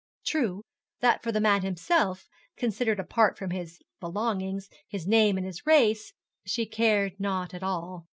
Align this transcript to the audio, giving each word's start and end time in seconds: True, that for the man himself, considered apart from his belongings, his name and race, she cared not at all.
True, 0.25 0.63
that 1.01 1.21
for 1.21 1.31
the 1.31 1.39
man 1.39 1.61
himself, 1.61 2.27
considered 2.57 2.99
apart 2.99 3.37
from 3.37 3.51
his 3.51 3.79
belongings, 3.99 4.67
his 4.87 5.05
name 5.05 5.37
and 5.37 5.55
race, 5.63 6.11
she 6.43 6.65
cared 6.65 7.19
not 7.19 7.53
at 7.53 7.61
all. 7.61 8.07